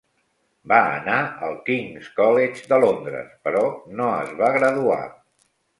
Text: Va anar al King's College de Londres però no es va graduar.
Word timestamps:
Va 0.71 0.79
anar 0.93 1.17
al 1.49 1.53
King's 1.69 2.09
College 2.21 2.67
de 2.73 2.81
Londres 2.87 3.31
però 3.49 3.65
no 4.01 4.13
es 4.27 4.37
va 4.43 4.55
graduar. 4.59 5.03